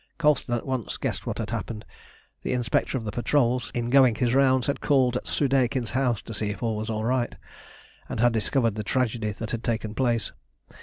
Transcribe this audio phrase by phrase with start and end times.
[0.17, 1.85] Colston at once guessed what had happened.
[2.41, 6.33] The inspector of the patrols, in going his rounds, had called at Soudeikin's house to
[6.33, 7.35] see if all was right,
[8.09, 10.31] and had discovered the tragedy that had taken place.